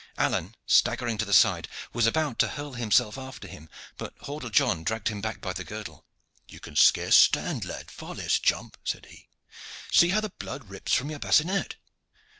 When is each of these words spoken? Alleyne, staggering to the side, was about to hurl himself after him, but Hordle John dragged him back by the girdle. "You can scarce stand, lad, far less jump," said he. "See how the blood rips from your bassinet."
Alleyne, 0.17 0.55
staggering 0.65 1.19
to 1.19 1.25
the 1.25 1.31
side, 1.33 1.67
was 1.93 2.07
about 2.07 2.39
to 2.39 2.47
hurl 2.47 2.73
himself 2.73 3.19
after 3.19 3.47
him, 3.47 3.69
but 3.99 4.17
Hordle 4.21 4.49
John 4.49 4.83
dragged 4.83 5.09
him 5.09 5.21
back 5.21 5.39
by 5.41 5.53
the 5.53 5.63
girdle. 5.63 6.07
"You 6.47 6.59
can 6.59 6.75
scarce 6.75 7.15
stand, 7.15 7.65
lad, 7.65 7.91
far 7.91 8.15
less 8.15 8.39
jump," 8.39 8.79
said 8.83 9.05
he. 9.11 9.29
"See 9.91 10.09
how 10.09 10.21
the 10.21 10.33
blood 10.39 10.71
rips 10.71 10.91
from 10.95 11.11
your 11.11 11.19
bassinet." 11.19 11.75